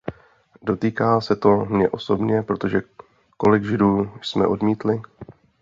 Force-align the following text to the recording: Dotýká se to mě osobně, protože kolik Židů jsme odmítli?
Dotýká 0.61 1.21
se 1.21 1.35
to 1.35 1.65
mě 1.65 1.89
osobně, 1.89 2.41
protože 2.43 2.81
kolik 3.37 3.63
Židů 3.63 4.11
jsme 4.21 4.47
odmítli? 4.47 5.01